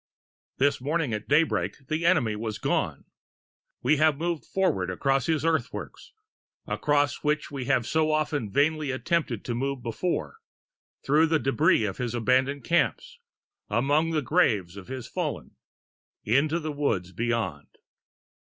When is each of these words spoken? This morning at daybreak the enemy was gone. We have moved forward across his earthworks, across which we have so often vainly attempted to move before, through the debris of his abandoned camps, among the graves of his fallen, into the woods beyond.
This 0.57 0.81
morning 0.81 1.13
at 1.13 1.27
daybreak 1.27 1.85
the 1.87 2.07
enemy 2.07 2.35
was 2.35 2.57
gone. 2.57 3.05
We 3.83 3.97
have 3.97 4.17
moved 4.17 4.45
forward 4.45 4.89
across 4.89 5.27
his 5.27 5.45
earthworks, 5.45 6.11
across 6.65 7.17
which 7.23 7.51
we 7.51 7.65
have 7.65 7.85
so 7.85 8.11
often 8.11 8.49
vainly 8.51 8.89
attempted 8.89 9.45
to 9.45 9.53
move 9.53 9.83
before, 9.83 10.37
through 11.05 11.27
the 11.27 11.37
debris 11.37 11.85
of 11.85 11.99
his 11.99 12.15
abandoned 12.15 12.63
camps, 12.63 13.19
among 13.69 14.09
the 14.09 14.23
graves 14.23 14.75
of 14.75 14.87
his 14.87 15.07
fallen, 15.07 15.55
into 16.25 16.59
the 16.59 16.71
woods 16.71 17.11
beyond. 17.11 17.67